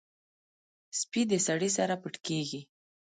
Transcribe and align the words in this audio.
سپي 0.99 1.21
د 1.31 1.33
سړي 1.47 1.69
سره 1.77 1.93
پټ 2.01 2.15
کېږي. 2.27 2.61